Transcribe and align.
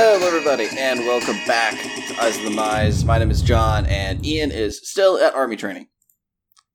Hello, 0.00 0.24
everybody, 0.28 0.68
and 0.78 1.00
welcome 1.00 1.34
back 1.44 1.72
to 1.72 2.22
Eyes 2.22 2.38
on 2.38 2.44
the 2.44 2.50
Mize. 2.52 3.04
My 3.04 3.18
name 3.18 3.32
is 3.32 3.42
John, 3.42 3.84
and 3.86 4.24
Ian 4.24 4.52
is 4.52 4.80
still 4.88 5.18
at 5.18 5.34
army 5.34 5.56
training. 5.56 5.88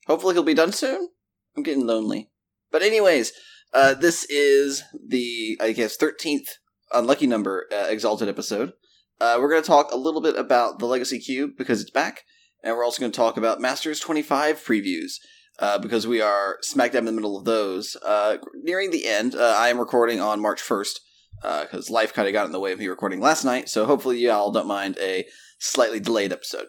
Hopefully, 0.07 0.33
he'll 0.33 0.43
be 0.43 0.53
done 0.53 0.73
soon. 0.73 1.07
I'm 1.55 1.63
getting 1.63 1.87
lonely. 1.87 2.31
But, 2.69 2.81
anyways, 2.81 3.31
uh, 3.73 3.93
this 3.93 4.25
is 4.25 4.83
the, 5.07 5.57
I 5.61 5.71
guess, 5.71 5.95
13th 5.95 6.49
unlucky 6.91 7.25
number 7.25 7.65
uh, 7.71 7.85
Exalted 7.87 8.27
episode. 8.27 8.73
Uh, 9.21 9.37
we're 9.39 9.49
going 9.49 9.63
to 9.63 9.67
talk 9.67 9.93
a 9.93 9.97
little 9.97 10.21
bit 10.21 10.35
about 10.35 10.79
the 10.79 10.85
Legacy 10.85 11.17
Cube 11.17 11.51
because 11.57 11.79
it's 11.79 11.91
back, 11.91 12.23
and 12.61 12.75
we're 12.75 12.83
also 12.83 12.99
going 12.99 13.13
to 13.13 13.15
talk 13.15 13.37
about 13.37 13.61
Masters 13.61 14.01
25 14.01 14.61
previews. 14.61 15.13
Uh, 15.59 15.77
because 15.77 16.05
we 16.05 16.19
are 16.19 16.57
smack 16.61 16.91
dab 16.91 16.99
in 16.99 17.05
the 17.05 17.11
middle 17.13 17.37
of 17.37 17.45
those. 17.45 17.95
Uh, 18.03 18.37
nearing 18.63 18.91
the 18.91 19.07
end, 19.07 19.33
uh, 19.33 19.55
I 19.57 19.69
am 19.69 19.77
recording 19.77 20.19
on 20.19 20.41
March 20.41 20.61
1st, 20.61 20.97
because 21.41 21.89
uh, 21.89 21.93
life 21.93 22.13
kind 22.13 22.27
of 22.27 22.33
got 22.33 22.45
in 22.45 22.51
the 22.51 22.59
way 22.59 22.71
of 22.71 22.79
me 22.79 22.87
recording 22.87 23.19
last 23.19 23.43
night. 23.43 23.69
So 23.69 23.85
hopefully 23.85 24.19
y'all 24.19 24.51
don't 24.51 24.67
mind 24.67 24.97
a 24.99 25.25
slightly 25.59 25.99
delayed 25.99 26.31
episode. 26.31 26.67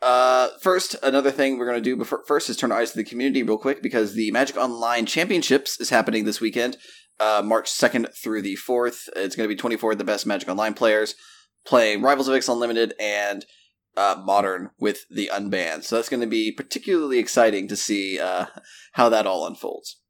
Uh, 0.00 0.48
first, 0.60 0.96
another 1.02 1.30
thing 1.30 1.58
we're 1.58 1.66
going 1.66 1.82
to 1.82 1.90
do 1.90 1.96
before, 1.96 2.24
first 2.26 2.50
is 2.50 2.56
turn 2.56 2.72
our 2.72 2.80
eyes 2.80 2.90
to 2.90 2.96
the 2.96 3.04
community 3.04 3.42
real 3.42 3.56
quick 3.56 3.82
because 3.82 4.14
the 4.14 4.32
Magic 4.32 4.56
Online 4.56 5.06
Championships 5.06 5.80
is 5.80 5.90
happening 5.90 6.24
this 6.24 6.40
weekend, 6.40 6.76
uh, 7.20 7.40
March 7.44 7.70
2nd 7.70 8.12
through 8.16 8.42
the 8.42 8.56
4th. 8.56 9.08
It's 9.14 9.36
going 9.36 9.48
to 9.48 9.54
be 9.54 9.58
24 9.58 9.92
of 9.92 9.98
the 9.98 10.04
best 10.04 10.26
Magic 10.26 10.48
Online 10.48 10.74
players 10.74 11.14
playing 11.64 12.02
Rivals 12.02 12.26
of 12.26 12.34
Ixalan 12.34 12.58
Limited 12.58 12.94
and 12.98 13.44
uh, 13.96 14.20
Modern 14.24 14.70
with 14.78 15.04
the 15.08 15.30
Unbanned. 15.32 15.84
So 15.84 15.96
that's 15.96 16.08
going 16.08 16.20
to 16.20 16.26
be 16.26 16.50
particularly 16.50 17.18
exciting 17.18 17.68
to 17.68 17.76
see 17.76 18.18
uh, 18.18 18.46
how 18.94 19.08
that 19.08 19.26
all 19.26 19.46
unfolds. 19.46 20.01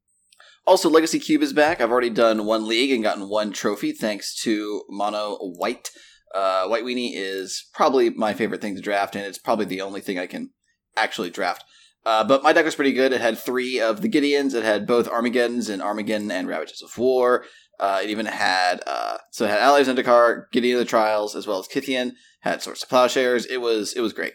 Also, 0.66 0.88
Legacy 0.88 1.18
Cube 1.18 1.42
is 1.42 1.52
back. 1.52 1.80
I've 1.80 1.90
already 1.90 2.10
done 2.10 2.46
one 2.46 2.68
league 2.68 2.92
and 2.92 3.02
gotten 3.02 3.28
one 3.28 3.52
trophy 3.52 3.92
thanks 3.92 4.34
to 4.42 4.82
Mono 4.88 5.36
White. 5.40 5.90
Uh, 6.34 6.66
White 6.66 6.84
Weenie 6.84 7.12
is 7.14 7.66
probably 7.74 8.10
my 8.10 8.32
favorite 8.32 8.60
thing 8.60 8.76
to 8.76 8.80
draft, 8.80 9.16
and 9.16 9.24
it's 9.24 9.38
probably 9.38 9.64
the 9.64 9.80
only 9.80 10.00
thing 10.00 10.18
I 10.18 10.26
can 10.26 10.50
actually 10.96 11.30
draft. 11.30 11.64
Uh, 12.04 12.24
but 12.24 12.42
my 12.42 12.52
deck 12.52 12.64
was 12.64 12.74
pretty 12.74 12.92
good. 12.92 13.12
It 13.12 13.20
had 13.20 13.38
three 13.38 13.80
of 13.80 14.02
the 14.02 14.08
Gideons. 14.08 14.54
It 14.54 14.64
had 14.64 14.86
both 14.86 15.08
Armageddons 15.08 15.68
and 15.68 15.82
Armageddon 15.82 16.30
and 16.30 16.48
Ravages 16.48 16.82
of 16.82 16.96
War. 16.96 17.44
Uh, 17.78 18.00
it 18.02 18.10
even 18.10 18.26
had 18.26 18.80
uh, 18.86 19.18
so 19.30 19.44
it 19.44 19.50
had 19.50 19.60
Ally 19.60 19.80
of 19.80 19.86
Zendikar, 19.88 20.44
Gideon 20.52 20.78
of 20.78 20.80
the 20.80 20.88
Trials, 20.88 21.34
as 21.34 21.46
well 21.46 21.58
as 21.58 21.68
Kytheon. 21.68 22.12
Had 22.40 22.60
Swords 22.60 22.80
to 22.80 22.86
Plowshares. 22.88 23.46
It 23.46 23.58
was 23.58 23.92
it 23.92 24.00
was 24.00 24.12
great. 24.12 24.32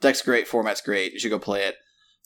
Deck's 0.00 0.22
great. 0.22 0.48
Format's 0.48 0.80
great. 0.80 1.12
You 1.12 1.18
should 1.18 1.30
go 1.30 1.38
play 1.38 1.64
it. 1.64 1.76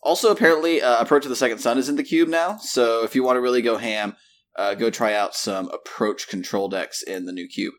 Also, 0.04 0.30
apparently, 0.30 0.82
uh, 0.82 1.00
Approach 1.00 1.24
of 1.24 1.30
the 1.30 1.36
Second 1.36 1.58
Sun 1.58 1.78
is 1.78 1.88
in 1.88 1.96
the 1.96 2.04
cube 2.04 2.28
now. 2.28 2.58
So 2.58 3.04
if 3.04 3.14
you 3.14 3.24
want 3.24 3.36
to 3.36 3.40
really 3.40 3.62
go 3.62 3.78
ham, 3.78 4.16
uh, 4.54 4.74
go 4.74 4.90
try 4.90 5.14
out 5.14 5.34
some 5.34 5.68
Approach 5.70 6.28
control 6.28 6.68
decks 6.68 7.02
in 7.02 7.24
the 7.24 7.32
new 7.32 7.48
cube. 7.48 7.72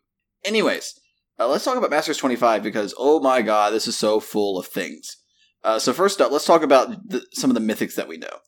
Anyways, 0.44 1.00
uh, 1.40 1.48
let's 1.48 1.64
talk 1.64 1.78
about 1.78 1.92
Masters 1.92 2.18
25 2.18 2.64
because 2.64 2.96
oh 2.98 3.20
my 3.20 3.44
god, 3.44 3.74
this 3.74 3.88
is 3.88 3.96
so 3.96 4.20
full 4.20 4.58
of 4.58 4.66
things. 4.66 5.18
Uh, 5.64 5.78
so 5.78 5.94
first 5.94 6.20
up, 6.20 6.32
let's 6.32 6.46
talk 6.46 6.64
about 6.64 7.08
the, 7.08 7.24
some 7.34 7.52
of 7.52 7.56
the 7.56 7.62
mythics 7.62 7.94
that 7.94 8.08
we 8.08 8.18
know. 8.18 8.40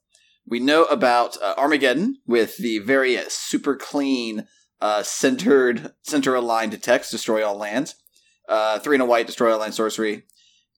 We 0.48 0.60
know 0.60 0.86
about 0.86 1.38
uh, 1.42 1.54
Armageddon 1.56 2.18
with 2.26 2.58
the 2.58 2.80
very 2.80 3.18
super 3.28 3.76
clean, 3.76 4.48
uh, 4.82 5.04
centered, 5.04 5.94
center 6.02 6.34
aligned 6.34 6.82
text, 6.82 7.12
destroy 7.12 7.46
all 7.46 7.58
lands. 7.58 7.94
three 8.80 8.96
and 8.96 9.04
a 9.04 9.06
white, 9.06 9.28
destroy 9.28 9.54
all 9.54 9.60
land 9.60 9.76
sorcery. 9.76 10.24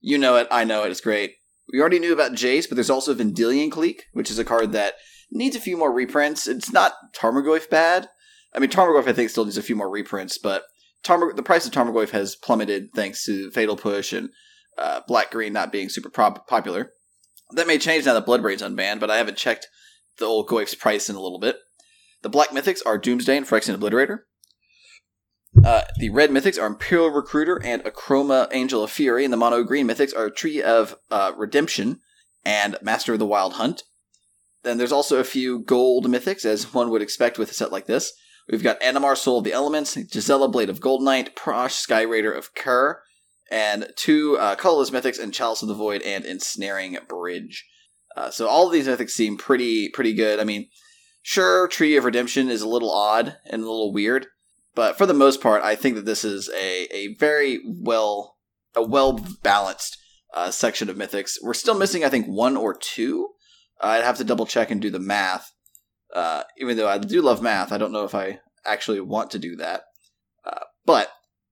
You 0.02 0.18
know 0.18 0.36
it, 0.36 0.48
I 0.50 0.64
know 0.64 0.84
it, 0.84 0.90
it's 0.90 1.00
great. 1.00 1.36
We 1.72 1.80
already 1.80 1.98
knew 1.98 2.12
about 2.12 2.32
Jace, 2.32 2.68
but 2.68 2.74
there's 2.74 2.90
also 2.90 3.14
Vendilion 3.14 3.70
Clique, 3.70 4.04
which 4.12 4.30
is 4.30 4.38
a 4.38 4.44
card 4.44 4.72
that 4.72 4.94
needs 5.30 5.54
a 5.54 5.60
few 5.60 5.76
more 5.76 5.92
reprints. 5.92 6.48
It's 6.48 6.72
not 6.72 6.94
Tarmogoyf 7.14 7.70
bad. 7.70 8.08
I 8.54 8.58
mean, 8.58 8.70
Tarmogoyf 8.70 9.06
I 9.06 9.12
think 9.12 9.30
still 9.30 9.44
needs 9.44 9.58
a 9.58 9.62
few 9.62 9.76
more 9.76 9.90
reprints, 9.90 10.38
but 10.38 10.64
Tarmog- 11.04 11.36
the 11.36 11.42
price 11.42 11.66
of 11.66 11.72
Tarmogoyf 11.72 12.10
has 12.10 12.36
plummeted 12.36 12.88
thanks 12.94 13.24
to 13.24 13.50
Fatal 13.50 13.76
Push 13.76 14.12
and 14.12 14.30
uh, 14.76 15.00
Black 15.06 15.30
Green 15.30 15.52
not 15.52 15.72
being 15.72 15.88
super 15.88 16.10
popular. 16.10 16.90
That 17.52 17.66
may 17.66 17.78
change 17.78 18.06
now 18.06 18.14
that 18.14 18.26
Bloodbraid's 18.26 18.62
unbanned, 18.62 19.00
but 19.00 19.10
I 19.10 19.16
haven't 19.16 19.36
checked 19.36 19.68
the 20.18 20.24
old 20.26 20.48
Goyf's 20.48 20.74
price 20.74 21.08
in 21.08 21.16
a 21.16 21.20
little 21.20 21.40
bit. 21.40 21.56
The 22.22 22.28
Black 22.28 22.50
Mythics 22.50 22.80
are 22.84 22.98
Doomsday 22.98 23.36
and 23.36 23.46
Phyrexian 23.46 23.76
Obliterator. 23.76 24.20
Uh, 25.64 25.82
the 25.98 26.10
red 26.10 26.30
mythics 26.30 26.60
are 26.60 26.66
Imperial 26.66 27.10
Recruiter 27.10 27.60
and 27.64 27.82
Akroma 27.82 28.48
Angel 28.52 28.84
of 28.84 28.90
Fury, 28.90 29.24
and 29.24 29.32
the 29.32 29.36
mono 29.36 29.62
green 29.62 29.86
mythics 29.86 30.16
are 30.16 30.30
Tree 30.30 30.62
of 30.62 30.96
uh, 31.10 31.32
Redemption 31.36 32.00
and 32.44 32.76
Master 32.82 33.14
of 33.14 33.18
the 33.18 33.26
Wild 33.26 33.54
Hunt. 33.54 33.82
Then 34.62 34.78
there's 34.78 34.92
also 34.92 35.18
a 35.18 35.24
few 35.24 35.58
gold 35.58 36.06
mythics, 36.06 36.44
as 36.44 36.72
one 36.72 36.90
would 36.90 37.02
expect 37.02 37.38
with 37.38 37.50
a 37.50 37.54
set 37.54 37.72
like 37.72 37.86
this. 37.86 38.12
We've 38.48 38.62
got 38.62 38.80
Animar 38.80 39.16
Soul 39.16 39.38
of 39.38 39.44
the 39.44 39.52
Elements, 39.52 39.96
Gisela 39.96 40.48
Blade 40.48 40.70
of 40.70 40.80
Goldnight, 40.80 41.34
Prosh, 41.34 41.72
Sky 41.72 42.02
Raider 42.02 42.32
of 42.32 42.54
Kerr, 42.54 43.02
and 43.50 43.88
two 43.96 44.36
uh, 44.38 44.54
colorless 44.56 44.90
mythics 44.90 45.20
and 45.20 45.34
Chalice 45.34 45.62
of 45.62 45.68
the 45.68 45.74
Void 45.74 46.02
and 46.02 46.24
Ensnaring 46.24 46.98
Bridge. 47.08 47.66
Uh, 48.16 48.30
so 48.30 48.48
all 48.48 48.66
of 48.66 48.72
these 48.72 48.88
mythics 48.88 49.10
seem 49.10 49.36
pretty 49.36 49.88
pretty 49.88 50.14
good. 50.14 50.40
I 50.40 50.44
mean, 50.44 50.68
sure, 51.22 51.68
Tree 51.68 51.96
of 51.96 52.04
Redemption 52.04 52.50
is 52.50 52.62
a 52.62 52.68
little 52.68 52.90
odd 52.92 53.36
and 53.46 53.62
a 53.62 53.66
little 53.66 53.92
weird, 53.92 54.26
but 54.80 54.96
for 54.96 55.04
the 55.04 55.12
most 55.12 55.42
part, 55.42 55.62
I 55.62 55.74
think 55.74 55.96
that 55.96 56.06
this 56.06 56.24
is 56.24 56.48
a, 56.58 56.88
a 56.90 57.14
very 57.16 57.60
well 57.66 58.38
a 58.74 58.82
well 58.82 59.22
balanced 59.42 59.98
uh, 60.32 60.50
section 60.50 60.88
of 60.88 60.96
mythics. 60.96 61.34
We're 61.42 61.52
still 61.52 61.76
missing, 61.76 62.02
I 62.02 62.08
think, 62.08 62.24
one 62.24 62.56
or 62.56 62.72
two. 62.72 63.28
I'd 63.78 64.04
have 64.04 64.16
to 64.16 64.24
double 64.24 64.46
check 64.46 64.70
and 64.70 64.80
do 64.80 64.88
the 64.88 64.98
math. 64.98 65.52
Uh, 66.14 66.44
even 66.56 66.78
though 66.78 66.88
I 66.88 66.96
do 66.96 67.20
love 67.20 67.42
math, 67.42 67.72
I 67.72 67.76
don't 67.76 67.92
know 67.92 68.04
if 68.04 68.14
I 68.14 68.40
actually 68.64 69.02
want 69.02 69.30
to 69.32 69.38
do 69.38 69.54
that. 69.56 69.82
Uh, 70.46 70.64
but 70.86 71.10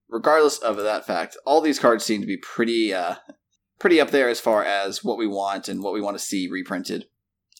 regardless 0.09 0.57
of 0.57 0.77
that 0.77 1.05
fact, 1.05 1.37
all 1.45 1.61
these 1.61 1.77
cards 1.77 2.03
seem 2.03 2.21
to 2.21 2.27
be 2.27 2.37
pretty 2.37 2.95
uh, 2.95 3.17
pretty 3.79 4.01
up 4.01 4.09
there 4.09 4.27
as 4.27 4.39
far 4.39 4.65
as 4.65 5.03
what 5.03 5.19
we 5.19 5.27
want 5.27 5.69
and 5.69 5.83
what 5.83 5.93
we 5.93 6.01
want 6.01 6.17
to 6.17 6.25
see 6.25 6.47
reprinted. 6.49 7.05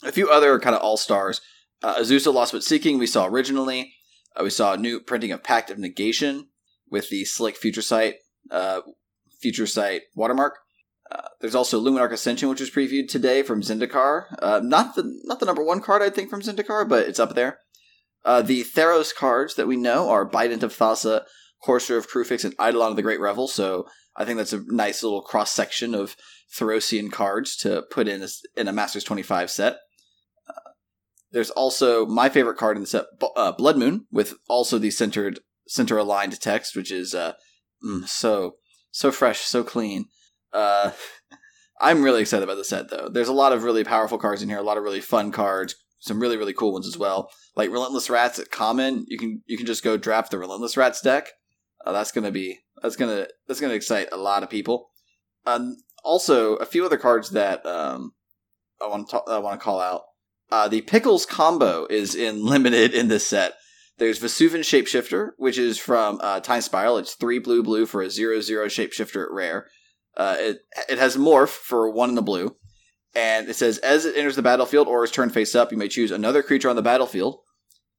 A 0.02 0.12
few 0.12 0.32
other 0.32 0.60
kind 0.60 0.76
of 0.76 0.82
all 0.82 0.98
stars. 0.98 1.42
Uh, 1.84 2.00
Azusa 2.00 2.34
Lost 2.34 2.54
But 2.54 2.64
Seeking 2.64 2.98
we 2.98 3.06
saw 3.06 3.28
originally. 3.28 3.94
Uh, 4.40 4.44
we 4.44 4.50
saw 4.50 4.74
a 4.74 4.78
new 4.78 5.00
printing 5.00 5.32
of 5.32 5.44
Pact 5.44 5.70
of 5.70 5.78
Negation 5.78 6.48
with 6.90 7.10
the 7.10 7.26
slick 7.26 7.58
Future 7.58 7.82
Sight, 7.82 8.16
uh, 8.52 8.82
Future 9.42 9.68
Sight 9.68 10.04
watermark. 10.16 10.58
Uh, 11.12 11.28
there's 11.42 11.56
also 11.56 11.82
Luminarch 11.82 12.12
Ascension, 12.12 12.50
which 12.50 12.60
was 12.60 12.70
previewed 12.70 13.10
today 13.10 13.42
from 13.42 13.62
Zendikar. 13.62 14.26
Uh, 14.40 14.62
not 14.64 14.96
the 14.96 15.04
not 15.24 15.40
the 15.40 15.46
number 15.46 15.64
one 15.64 15.82
card 15.82 16.02
I 16.02 16.10
think 16.10 16.30
from 16.30 16.42
Zendikar, 16.42 16.88
but 16.88 17.08
it's 17.08 17.20
up 17.20 17.36
there. 17.36 17.60
Uh, 18.24 18.42
the 18.42 18.64
Theros 18.64 19.16
cards 19.16 19.56
that 19.56 19.68
we 19.68 19.76
know 19.76 20.10
are 20.10 20.30
Bident 20.30 20.62
of 20.62 20.76
Thassa, 20.76 21.24
Courser 21.64 21.98
of 21.98 22.10
Kruphix, 22.10 22.46
and 22.46 22.54
Eidolon 22.60 22.92
of 22.92 22.96
the 22.96 23.02
Great 23.02 23.20
Revel. 23.20 23.48
So 23.48 23.88
I 24.16 24.26
think 24.26 24.38
that's 24.38 24.54
a 24.54 24.64
nice 24.68 25.02
little 25.02 25.22
cross 25.22 25.52
section 25.52 25.96
of 25.96 26.16
Therosian 26.56 27.12
cards 27.12 27.56
to 27.58 27.84
put 27.90 28.08
in 28.08 28.22
a, 28.22 28.28
in 28.56 28.68
a 28.68 28.74
Masters 28.74 29.04
25 29.04 29.50
set. 29.50 29.78
There's 31.32 31.52
also 31.52 32.06
my 32.06 32.30
favorite 32.30 32.58
card 32.58 32.78
in 32.78 32.82
the 32.82 32.88
set, 32.88 33.06
uh, 33.36 33.52
Blood 33.52 33.78
Moon, 33.78 34.08
with 34.12 34.34
also 34.48 34.78
the 34.78 34.92
centered 34.92 35.40
center 35.68 35.98
aligned 35.98 36.40
text, 36.40 36.76
which 36.76 36.92
is 36.92 37.14
uh, 37.14 37.34
mm, 37.86 38.08
so 38.08 38.56
so 38.92 39.12
fresh, 39.12 39.42
so 39.42 39.64
clean. 39.64 40.06
Uh, 40.52 40.92
I'm 41.82 42.04
really 42.04 42.22
excited 42.22 42.44
about 42.44 42.58
the 42.58 42.64
set 42.64 42.90
though. 42.90 43.10
There's 43.12 43.28
a 43.28 43.34
lot 43.34 43.54
of 43.54 43.64
really 43.64 43.84
powerful 43.84 44.18
cards 44.18 44.42
in 44.42 44.50
here, 44.50 44.58
a 44.58 44.64
lot 44.64 44.78
of 44.78 44.84
really 44.84 45.02
fun 45.02 45.32
cards, 45.32 45.76
some 46.00 46.20
really 46.20 46.38
really 46.38 46.54
cool 46.54 46.74
ones 46.74 46.88
as 46.88 46.98
well. 46.98 47.30
Like 47.56 47.72
Relentless 47.72 48.10
Rats 48.10 48.40
at 48.40 48.52
common, 48.52 49.06
you 49.08 49.18
can 49.18 49.42
you 49.46 49.58
can 49.58 49.66
just 49.66 49.84
go 49.84 49.98
draft 49.98 50.32
the 50.32 50.40
Relentless 50.40 50.78
Rats 50.78 51.02
deck. 51.02 51.30
Uh, 51.86 51.94
that's 51.94 52.12
gonna 52.12 52.32
be 52.32 52.60
that's 52.82 52.96
gonna 52.96 53.28
that's 53.48 53.62
gonna 53.62 53.74
excite 53.74 54.10
a 54.12 54.18
lot 54.18 54.44
of 54.44 54.50
people. 54.50 54.90
Um, 55.46 55.78
also, 56.04 56.56
a 56.56 56.66
few 56.66 56.86
other 56.86 56.98
cards 56.98 57.32
that 57.32 57.66
um, 57.66 58.14
I 58.82 58.88
want 58.88 59.10
to 59.10 59.18
I 59.28 59.40
want 59.40 59.60
to 59.60 59.64
call 59.64 59.80
out. 59.80 60.04
Uh, 60.52 60.68
the 60.68 60.82
Pickles 60.82 61.26
combo 61.26 61.86
is 61.90 62.16
in 62.16 62.46
limited 62.46 62.94
in 62.94 63.08
this 63.08 63.28
set. 63.28 63.54
There's 63.98 64.18
Vesuvian 64.18 64.64
Shapeshifter, 64.64 65.32
which 65.38 65.58
is 65.58 65.78
from 65.78 66.20
uh, 66.22 66.40
Time 66.40 66.62
Spiral. 66.62 66.98
It's 66.98 67.16
three 67.16 67.40
blue 67.40 67.62
blue 67.62 67.86
for 67.86 68.02
a 68.02 68.10
zero 68.10 68.40
zero 68.40 68.68
shapeshifter 68.68 69.26
at 69.26 69.32
rare. 69.32 69.68
Uh, 70.16 70.36
it 70.40 70.60
it 70.88 70.98
has 70.98 71.18
morph 71.18 71.50
for 71.50 71.90
one 71.90 72.10
in 72.10 72.16
the 72.16 72.22
blue, 72.22 72.56
and 73.14 73.50
it 73.50 73.56
says 73.56 73.78
as 73.80 74.06
it 74.06 74.16
enters 74.16 74.38
the 74.38 74.42
battlefield 74.42 74.88
or 74.88 75.04
is 75.04 75.12
turned 75.12 75.34
face 75.34 75.54
up, 75.54 75.72
you 75.72 75.78
may 75.78 75.90
choose 75.90 76.12
another 76.12 76.42
creature 76.42 76.70
on 76.70 76.78
the 76.78 76.82
battlefield. 76.82 77.40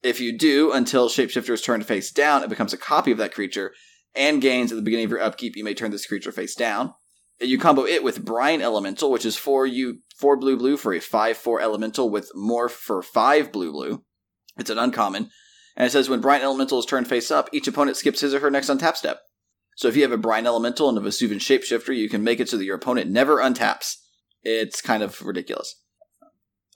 If 0.03 0.21
you 0.21 0.37
do, 0.37 0.73
until 0.73 1.11
shapeshifter 1.11 1.51
is 1.51 1.61
turned 1.61 1.85
face 1.85 2.11
down, 2.11 2.43
it 2.43 2.49
becomes 2.49 2.73
a 2.73 2.79
copy 2.79 3.13
of 3.13 3.19
that 3.19 3.35
creature 3.35 3.75
and 4.15 4.41
gains 4.41 4.73
at 4.73 4.77
the 4.77 4.83
beginning 4.83 5.05
of 5.05 5.11
your 5.11 5.23
upkeep. 5.23 5.55
You 5.55 5.65
may 5.65 5.75
turn 5.75 5.91
this 5.91 6.07
creature 6.07 6.33
face 6.33 6.55
down. 6.55 6.95
You 7.41 7.59
combo 7.59 7.87
it 7.87 8.03
with 8.03 8.25
Brine 8.25 8.61
Elemental, 8.61 9.11
which 9.11 9.25
is 9.25 9.37
four 9.37 9.67
you 9.67 10.01
four 10.17 10.37
blue 10.37 10.57
blue 10.57 10.77
for 10.77 10.93
a 10.93 11.01
five 11.01 11.37
four 11.37 11.61
elemental 11.61 12.11
with 12.11 12.31
morph 12.37 12.73
for 12.73 13.03
five 13.03 13.51
blue 13.51 13.73
blue. 13.73 14.05
It's 14.59 14.71
an 14.71 14.79
uncommon, 14.79 15.31
and 15.77 15.87
it 15.87 15.91
says 15.91 16.11
when 16.11 16.21
Brine 16.21 16.43
Elemental 16.43 16.79
is 16.79 16.87
turned 16.87 17.09
face 17.09 17.31
up, 17.31 17.49
each 17.53 17.67
opponent 17.67 17.97
skips 17.97 18.21
his 18.21 18.35
or 18.35 18.41
her 18.41 18.51
next 18.51 18.69
untap 18.69 18.97
step. 18.97 19.21
So 19.77 19.89
if 19.89 19.97
you 19.97 20.03
have 20.03 20.13
a 20.13 20.19
Brine 20.19 20.47
Elemental 20.47 20.91
and 20.91 20.99
a 20.99 21.01
Vesuvian 21.01 21.41
Shapeshifter, 21.41 21.97
you 21.97 22.11
can 22.11 22.23
make 22.23 22.41
it 22.41 22.51
so 22.51 22.59
that 22.59 22.65
your 22.65 22.77
opponent 22.77 23.11
never 23.11 23.37
untaps. 23.39 23.95
It's 24.43 24.83
kind 24.83 25.03
of 25.03 25.23
ridiculous. 25.23 25.75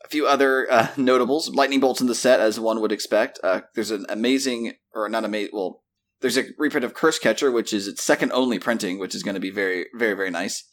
A 0.05 0.09
few 0.09 0.27
other 0.27 0.67
uh, 0.73 0.89
notables: 0.97 1.51
lightning 1.51 1.81
bolts 1.81 2.01
in 2.01 2.07
the 2.07 2.15
set, 2.15 2.41
as 2.41 2.59
one 2.59 2.81
would 2.81 2.93
expect. 2.93 3.39
Uh, 3.45 3.61
there's 3.75 3.91
an 3.91 4.07
amazing, 4.09 4.73
or 4.95 5.09
not 5.11 5.27
amazing, 5.27 5.51
well, 5.53 5.84
there's 6.25 6.39
a 6.39 6.47
reprint 6.57 6.87
of 6.87 6.95
Cursecatcher, 6.95 7.53
which 7.53 7.75
is 7.75 7.87
its 7.87 8.03
second 8.03 8.33
only 8.33 8.59
printing, 8.59 8.99
which 8.99 9.15
is 9.15 9.23
going 9.23 9.35
to 9.35 9.41
be 9.41 9.51
very, 9.51 9.89
very, 9.93 10.15
very 10.15 10.31
nice. 10.31 10.65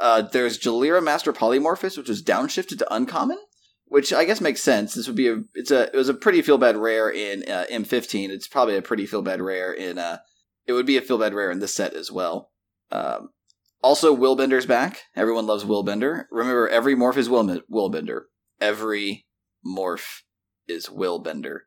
Uh, 0.00 0.22
there's 0.22 0.58
Jalira 0.58 1.04
Master 1.04 1.30
Polymorphist, 1.30 1.98
which 1.98 2.08
was 2.08 2.22
downshifted 2.22 2.78
to 2.78 2.94
uncommon, 2.94 3.36
which 3.84 4.14
I 4.14 4.24
guess 4.24 4.40
makes 4.40 4.62
sense. 4.62 4.94
This 4.94 5.06
would 5.06 5.14
be 5.14 5.28
a 5.28 5.42
it's 5.52 5.70
a 5.70 5.88
it 5.92 5.94
was 5.94 6.08
a 6.08 6.14
pretty 6.14 6.40
feel 6.40 6.56
bad 6.56 6.78
rare 6.78 7.10
in 7.10 7.44
uh, 7.46 7.66
M15. 7.70 8.30
It's 8.30 8.48
probably 8.48 8.78
a 8.78 8.82
pretty 8.82 9.04
feel 9.04 9.20
bad 9.20 9.42
rare 9.42 9.74
in 9.74 9.98
uh 9.98 10.20
it 10.66 10.72
would 10.72 10.86
be 10.86 10.96
a 10.96 11.02
feel 11.02 11.18
bad 11.18 11.34
rare 11.34 11.50
in 11.50 11.58
this 11.58 11.74
set 11.74 11.92
as 11.92 12.10
well. 12.10 12.50
Um, 12.90 13.28
also, 13.82 14.16
Willbender's 14.16 14.64
back. 14.64 15.02
Everyone 15.14 15.46
loves 15.46 15.66
Willbender. 15.66 16.24
Remember, 16.30 16.66
every 16.66 16.96
morph 16.96 17.18
is 17.18 17.28
Will 17.28 17.44
Willbender. 17.70 18.22
Every 18.58 19.26
morph 19.66 20.22
is 20.66 20.86
Willbender. 20.86 21.58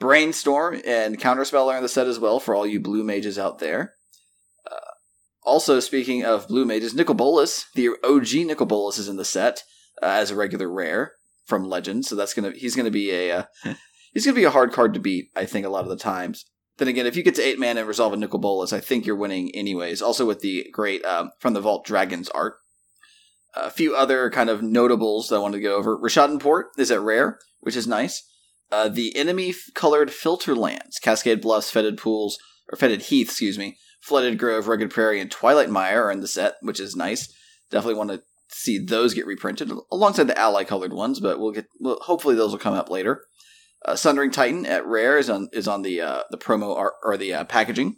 Brainstorm 0.00 0.80
and 0.86 1.20
Counterspell 1.20 1.70
are 1.70 1.76
in 1.76 1.82
the 1.82 1.88
set 1.88 2.08
as 2.08 2.18
well 2.18 2.40
for 2.40 2.54
all 2.54 2.66
you 2.66 2.80
blue 2.80 3.04
mages 3.04 3.38
out 3.38 3.58
there. 3.58 3.94
Uh, 4.68 4.76
also, 5.44 5.78
speaking 5.78 6.24
of 6.24 6.48
blue 6.48 6.64
mages, 6.64 6.94
Nicol 6.94 7.14
Bolas, 7.14 7.66
the 7.74 7.90
OG 8.02 8.46
Nicol 8.46 8.66
Bolas, 8.66 8.98
is 8.98 9.08
in 9.08 9.16
the 9.16 9.24
set 9.24 9.62
uh, 10.02 10.06
as 10.06 10.30
a 10.30 10.36
regular 10.36 10.72
rare 10.72 11.12
from 11.44 11.64
Legend. 11.64 12.06
So 12.06 12.16
that's 12.16 12.32
gonna 12.32 12.52
he's 12.52 12.74
gonna 12.74 12.90
be 12.90 13.10
a 13.12 13.30
uh, 13.30 13.44
he's 14.14 14.24
gonna 14.24 14.34
be 14.34 14.44
a 14.44 14.50
hard 14.50 14.72
card 14.72 14.94
to 14.94 15.00
beat. 15.00 15.26
I 15.36 15.44
think 15.44 15.66
a 15.66 15.70
lot 15.70 15.84
of 15.84 15.90
the 15.90 15.96
times. 15.96 16.46
Then 16.78 16.88
again, 16.88 17.06
if 17.06 17.14
you 17.14 17.22
get 17.22 17.34
to 17.34 17.42
eight 17.42 17.58
mana 17.58 17.80
and 17.80 17.88
resolve 17.88 18.14
a 18.14 18.16
Nicol 18.16 18.40
Bolas, 18.40 18.72
I 18.72 18.80
think 18.80 19.04
you're 19.04 19.14
winning 19.14 19.54
anyways. 19.54 20.00
Also 20.00 20.24
with 20.24 20.40
the 20.40 20.66
great 20.72 21.04
um, 21.04 21.30
from 21.38 21.52
the 21.52 21.60
Vault 21.60 21.84
Dragons 21.84 22.30
art. 22.30 22.54
A 23.54 23.68
few 23.68 23.96
other 23.96 24.30
kind 24.30 24.48
of 24.48 24.62
notables 24.62 25.28
that 25.28 25.36
I 25.36 25.40
wanted 25.40 25.58
to 25.58 25.62
go 25.64 25.74
over. 25.74 25.98
Rishadan 25.98 26.40
Port 26.40 26.68
is 26.78 26.90
at 26.92 27.00
rare, 27.00 27.40
which 27.58 27.74
is 27.74 27.86
nice. 27.86 28.22
Uh, 28.72 28.88
the 28.88 29.16
enemy 29.16 29.54
colored 29.74 30.12
filter 30.12 30.54
lands, 30.54 30.98
Cascade 30.98 31.40
Bluffs, 31.40 31.70
Fetid 31.70 31.98
Pools, 31.98 32.38
or 32.70 32.76
Fetid 32.76 33.02
Heath, 33.02 33.28
excuse 33.28 33.58
me, 33.58 33.76
Flooded 34.00 34.38
Grove, 34.38 34.68
Rugged 34.68 34.90
Prairie, 34.90 35.20
and 35.20 35.30
Twilight 35.30 35.70
Mire 35.70 36.04
are 36.04 36.10
in 36.10 36.20
the 36.20 36.28
set, 36.28 36.54
which 36.62 36.80
is 36.80 36.94
nice. 36.94 37.32
Definitely 37.70 37.94
want 37.94 38.10
to 38.10 38.22
see 38.48 38.78
those 38.78 39.14
get 39.14 39.26
reprinted 39.26 39.72
alongside 39.92 40.26
the 40.26 40.38
ally 40.38 40.64
colored 40.64 40.92
ones, 40.92 41.20
but 41.20 41.38
we'll 41.38 41.52
get 41.52 41.66
well, 41.80 41.98
hopefully 42.02 42.34
those 42.34 42.52
will 42.52 42.58
come 42.58 42.74
up 42.74 42.90
later. 42.90 43.24
Uh, 43.84 43.96
Sundering 43.96 44.30
Titan 44.30 44.66
at 44.66 44.86
rare 44.86 45.18
is 45.18 45.30
on 45.30 45.48
is 45.52 45.68
on 45.68 45.82
the 45.82 46.00
uh, 46.00 46.22
the 46.30 46.38
promo 46.38 46.76
art 46.76 46.94
or 47.02 47.16
the 47.16 47.32
uh, 47.34 47.44
packaging. 47.44 47.96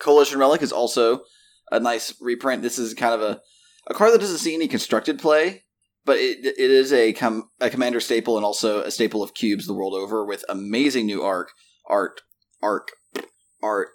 Coalition 0.00 0.38
Relic 0.38 0.62
is 0.62 0.72
also 0.72 1.22
a 1.70 1.78
nice 1.78 2.14
reprint. 2.20 2.62
This 2.62 2.78
is 2.78 2.94
kind 2.94 3.14
of 3.14 3.22
a 3.22 3.40
a 3.88 3.94
card 3.94 4.12
that 4.12 4.20
doesn't 4.20 4.38
see 4.38 4.54
any 4.54 4.68
constructed 4.68 5.18
play, 5.18 5.64
but 6.04 6.18
it 6.18 6.44
it 6.44 6.70
is 6.70 6.92
a 6.92 7.12
com- 7.12 7.48
a 7.60 7.70
commander 7.70 8.00
staple 8.00 8.36
and 8.36 8.44
also 8.44 8.82
a 8.82 8.90
staple 8.90 9.22
of 9.22 9.34
cubes 9.34 9.66
the 9.66 9.74
world 9.74 9.94
over 9.94 10.24
with 10.24 10.44
amazing 10.48 11.06
new 11.06 11.22
arc 11.22 11.52
art 11.86 12.20
arc 12.62 12.92
art 13.62 13.88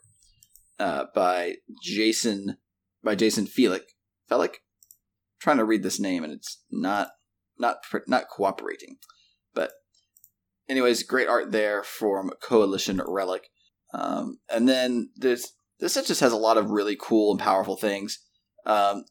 uh, 0.79 1.05
by 1.13 1.55
Jason 1.83 2.57
by 3.03 3.15
Jason 3.15 3.45
Felick 3.45 3.83
Felick. 4.29 4.57
trying 5.39 5.57
to 5.57 5.65
read 5.65 5.83
this 5.83 5.99
name 5.99 6.23
and 6.23 6.33
it's 6.33 6.63
not 6.71 7.09
not 7.59 7.77
not 8.07 8.29
cooperating. 8.29 8.97
But 9.53 9.71
anyways, 10.69 11.03
great 11.03 11.27
art 11.27 11.51
there 11.51 11.83
from 11.83 12.31
Coalition 12.41 13.01
Relic. 13.05 13.49
Um, 13.93 14.39
and 14.49 14.67
then 14.67 15.09
this 15.15 15.53
this 15.79 15.93
just 15.93 16.21
has 16.21 16.33
a 16.33 16.37
lot 16.37 16.57
of 16.57 16.71
really 16.71 16.97
cool 16.99 17.31
and 17.31 17.39
powerful 17.39 17.77
things. 17.77 18.19
Um, 18.65 19.05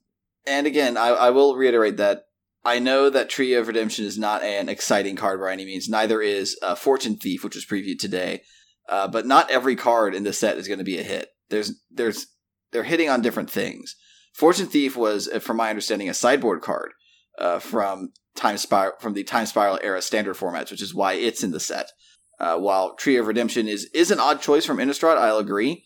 and 0.46 0.66
again, 0.66 0.96
I, 0.96 1.08
I 1.08 1.30
will 1.30 1.56
reiterate 1.56 1.96
that 1.96 2.25
I 2.66 2.80
know 2.80 3.08
that 3.08 3.30
Tree 3.30 3.54
of 3.54 3.68
Redemption 3.68 4.04
is 4.04 4.18
not 4.18 4.42
an 4.42 4.68
exciting 4.68 5.14
card 5.14 5.40
by 5.40 5.52
any 5.52 5.64
means. 5.64 5.88
Neither 5.88 6.20
is 6.20 6.58
uh, 6.62 6.74
Fortune 6.74 7.16
Thief, 7.16 7.44
which 7.44 7.54
was 7.54 7.64
previewed 7.64 8.00
today. 8.00 8.42
Uh, 8.88 9.06
but 9.06 9.26
not 9.26 9.50
every 9.50 9.76
card 9.76 10.14
in 10.14 10.24
the 10.24 10.32
set 10.32 10.58
is 10.58 10.68
going 10.68 10.78
to 10.78 10.84
be 10.84 10.98
a 10.98 11.02
hit. 11.02 11.28
There's 11.48 11.72
there's 11.90 12.26
they're 12.72 12.84
hitting 12.84 13.08
on 13.08 13.22
different 13.22 13.50
things. 13.50 13.94
Fortune 14.34 14.66
Thief 14.66 14.96
was, 14.96 15.28
uh, 15.28 15.38
from 15.38 15.56
my 15.56 15.70
understanding, 15.70 16.08
a 16.08 16.14
sideboard 16.14 16.60
card 16.60 16.92
uh, 17.38 17.58
from 17.58 18.12
time 18.34 18.58
spiral 18.58 18.94
from 19.00 19.14
the 19.14 19.24
Time 19.24 19.46
Spiral 19.46 19.78
era 19.82 20.02
standard 20.02 20.36
formats, 20.36 20.70
which 20.70 20.82
is 20.82 20.94
why 20.94 21.14
it's 21.14 21.42
in 21.42 21.52
the 21.52 21.60
set. 21.60 21.90
Uh, 22.38 22.58
while 22.58 22.94
Tree 22.96 23.16
of 23.16 23.26
Redemption 23.26 23.68
is 23.68 23.88
is 23.94 24.10
an 24.10 24.20
odd 24.20 24.42
choice 24.42 24.66
from 24.66 24.78
Innistrad, 24.78 25.16
I'll 25.16 25.38
agree. 25.38 25.84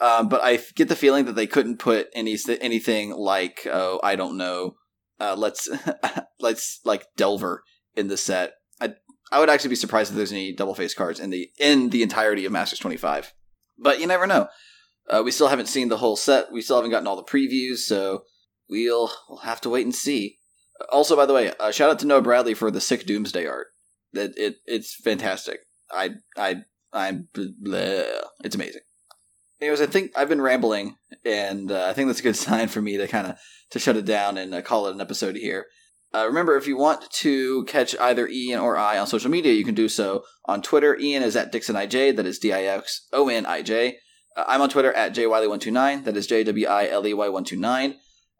Um, 0.00 0.28
but 0.28 0.42
I 0.42 0.58
get 0.74 0.88
the 0.88 0.96
feeling 0.96 1.24
that 1.26 1.36
they 1.36 1.46
couldn't 1.46 1.78
put 1.78 2.08
any 2.14 2.36
anything 2.60 3.12
like 3.12 3.66
oh 3.70 4.00
I 4.02 4.16
don't 4.16 4.36
know, 4.36 4.76
uh, 5.22 5.36
let's 5.36 5.68
let's 6.40 6.80
like 6.84 7.06
Delver 7.16 7.62
in 7.94 8.08
the 8.08 8.16
set. 8.16 8.54
I 8.80 8.94
I 9.30 9.38
would 9.38 9.48
actually 9.48 9.70
be 9.70 9.76
surprised 9.76 10.10
if 10.10 10.16
there's 10.16 10.32
any 10.32 10.52
double 10.52 10.74
face 10.74 10.94
cards 10.94 11.20
in 11.20 11.30
the 11.30 11.50
in 11.58 11.90
the 11.90 12.02
entirety 12.02 12.44
of 12.44 12.52
Masters 12.52 12.80
25. 12.80 13.32
But 13.78 14.00
you 14.00 14.06
never 14.06 14.26
know. 14.26 14.48
Uh, 15.08 15.22
we 15.24 15.30
still 15.30 15.48
haven't 15.48 15.66
seen 15.66 15.88
the 15.88 15.98
whole 15.98 16.16
set. 16.16 16.52
We 16.52 16.62
still 16.62 16.76
haven't 16.76 16.90
gotten 16.90 17.06
all 17.06 17.16
the 17.16 17.22
previews, 17.22 17.78
so 17.78 18.24
we'll 18.68 19.10
we'll 19.28 19.38
have 19.38 19.60
to 19.62 19.70
wait 19.70 19.86
and 19.86 19.94
see. 19.94 20.38
Also, 20.90 21.14
by 21.14 21.26
the 21.26 21.34
way, 21.34 21.52
uh, 21.60 21.70
shout 21.70 21.90
out 21.90 21.98
to 22.00 22.06
Noah 22.06 22.22
Bradley 22.22 22.54
for 22.54 22.70
the 22.70 22.80
sick 22.80 23.06
Doomsday 23.06 23.46
art. 23.46 23.68
That 24.12 24.32
it, 24.36 24.56
it's 24.66 24.94
fantastic. 24.94 25.60
I 25.90 26.16
I 26.36 26.62
I'm 26.92 27.28
bleh. 27.32 28.22
it's 28.44 28.56
amazing. 28.56 28.82
Anyways, 29.62 29.80
I 29.80 29.86
think 29.86 30.10
I've 30.16 30.28
been 30.28 30.40
rambling, 30.40 30.96
and 31.24 31.70
uh, 31.70 31.86
I 31.86 31.92
think 31.92 32.08
that's 32.08 32.18
a 32.18 32.24
good 32.24 32.34
sign 32.48 32.66
for 32.66 32.82
me 32.82 32.96
to 32.96 33.06
kind 33.06 33.28
of 33.28 33.38
to 33.70 33.78
shut 33.78 33.96
it 33.96 34.04
down 34.04 34.36
and 34.36 34.52
uh, 34.52 34.60
call 34.60 34.88
it 34.88 34.94
an 34.94 35.00
episode 35.00 35.36
here. 35.36 35.66
Uh, 36.12 36.26
remember, 36.26 36.56
if 36.56 36.66
you 36.66 36.76
want 36.76 37.08
to 37.12 37.64
catch 37.66 37.96
either 38.00 38.26
Ian 38.26 38.58
or 38.58 38.76
I 38.76 38.98
on 38.98 39.06
social 39.06 39.30
media, 39.30 39.52
you 39.52 39.64
can 39.64 39.76
do 39.76 39.88
so 39.88 40.24
on 40.46 40.62
Twitter. 40.62 40.98
Ian 40.98 41.22
is 41.22 41.36
at 41.36 41.52
DixonIJ, 41.52 42.16
that 42.16 42.26
is 42.26 42.40
D 42.40 42.52
I 42.52 42.64
X 42.64 43.06
O 43.12 43.28
N 43.28 43.46
I 43.46 43.62
J. 43.62 43.98
Uh, 44.36 44.44
I'm 44.48 44.60
on 44.60 44.68
Twitter 44.68 44.92
at 44.94 45.14
JWiley129, 45.14 46.06
that 46.06 46.16
is 46.16 46.26
J 46.26 46.42
W 46.42 46.66
I 46.66 46.88
L 46.88 47.06
E 47.06 47.14
Y 47.14 47.28
129. 47.28 47.94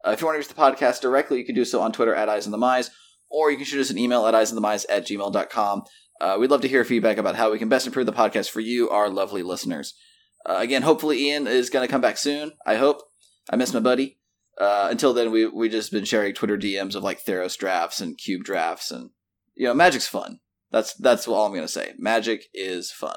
Uh, 0.05 0.11
if 0.11 0.21
you 0.21 0.27
want 0.27 0.35
to 0.35 0.39
reach 0.39 0.49
the 0.49 0.55
podcast 0.55 1.01
directly, 1.01 1.39
you 1.39 1.47
can 1.47 1.55
do 1.55 1.65
so 1.65 1.81
on 1.81 1.93
Twitter 1.93 2.17
at 2.17 2.29
Eyes 2.29 2.47
on 2.47 2.51
the 2.51 2.59
Mize, 2.59 2.91
or 3.31 3.49
you 3.49 3.57
can 3.57 3.65
shoot 3.65 3.81
us 3.81 3.91
an 3.91 3.99
email 3.99 4.27
at 4.27 4.35
eyesonthemize 4.35 4.87
at 4.89 5.07
gmail.com. 5.07 5.83
Uh, 6.21 6.37
we'd 6.41 6.51
love 6.51 6.63
to 6.63 6.69
hear 6.69 6.85
feedback 6.85 7.17
about 7.17 7.37
how 7.37 7.53
we 7.53 7.61
can 7.61 7.69
best 7.69 7.87
improve 7.87 8.07
the 8.07 8.13
podcast 8.13 8.51
for 8.51 8.59
you, 8.59 8.91
our 8.91 9.09
lovely 9.09 9.45
listeners. 9.45 9.95
Uh, 10.45 10.57
again, 10.59 10.83
hopefully 10.83 11.29
Ian 11.29 11.47
is 11.47 11.71
going 11.71 11.87
to 11.87 11.91
come 11.91 12.01
back 12.01 12.19
soon. 12.19 12.53
I 12.67 12.77
hope. 12.77 13.03
I 13.51 13.57
miss 13.57 13.75
my 13.75 13.81
buddy. 13.81 14.19
Uh, 14.59 14.89
until 14.91 15.15
then, 15.15 15.31
we 15.31 15.47
we 15.47 15.69
just 15.69 15.91
been 15.91 16.05
sharing 16.05 16.35
Twitter 16.35 16.59
DMs 16.59 16.95
of 16.95 17.03
like 17.03 17.25
Theros 17.25 17.57
drafts 17.57 18.01
and 18.01 18.19
Cube 18.19 18.45
drafts, 18.45 18.91
and 18.91 19.11
you 19.55 19.67
know, 19.67 19.75
Magic's 19.75 20.07
fun. 20.07 20.41
That's 20.71 20.95
that's 20.95 21.27
all 21.27 21.47
I'm 21.47 21.55
gonna 21.55 21.69
say. 21.69 21.95
Magic 21.99 22.45
is 22.53 22.91
fun. 22.91 23.17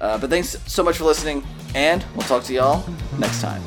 Uh, 0.00 0.18
but 0.18 0.30
thanks 0.30 0.56
so 0.66 0.82
much 0.82 0.98
for 0.98 1.04
listening, 1.04 1.44
and 1.74 2.04
we'll 2.14 2.26
talk 2.26 2.44
to 2.44 2.54
y'all 2.54 2.84
next 3.18 3.40
time. 3.40 3.62